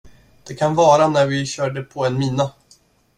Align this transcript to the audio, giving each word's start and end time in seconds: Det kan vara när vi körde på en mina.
Det 0.43 0.53
kan 0.55 0.75
vara 0.75 1.07
när 1.07 1.25
vi 1.27 1.45
körde 1.45 1.81
på 1.83 2.05
en 2.05 2.19
mina. 2.19 2.51